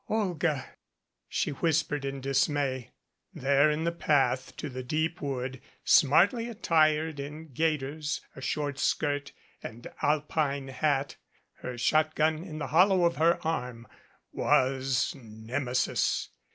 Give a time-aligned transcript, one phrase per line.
[0.09, 0.65] "Olga!"
[1.29, 2.89] she whispered in dismay.
[3.35, 9.31] There in the path to the deep wood, smartly attired in gaiters, a short skirt
[9.61, 11.17] and Alpine hat,
[11.57, 13.85] her shotgun in the hollow of her arm,
[14.33, 16.29] was Nemesis.